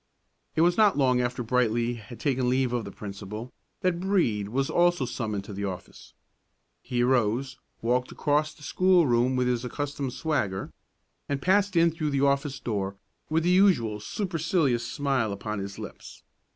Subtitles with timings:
[0.55, 4.67] It was not long after Brightly had taken leave of the principal that Brede was
[4.67, 6.15] also summoned to the office.
[6.81, 10.73] He arose, walked across the schoolroom with his accustomed swagger,
[11.29, 12.95] and passed in through the office door
[13.29, 16.23] with the usual supercilious smile upon his lips.